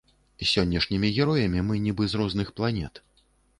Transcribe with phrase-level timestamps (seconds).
[0.43, 3.05] З сённяшнімі героямі мы нібы з розных планет.